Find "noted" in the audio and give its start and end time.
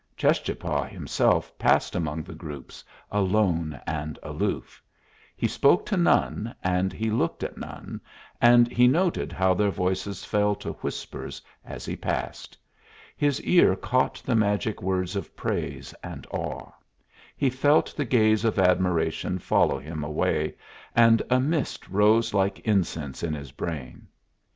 8.87-9.31